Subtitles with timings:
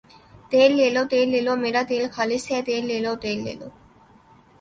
[0.51, 3.53] تیل لے لو، تیل لے لو میرا تیل خالص ھے تیل لے لو تیل لے
[3.59, 3.67] لو